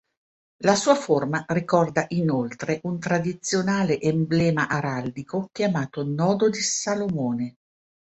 [0.63, 7.55] La sua forma ricorda inoltre un tradizionale emblema araldico chiamato Nodo di Salomone.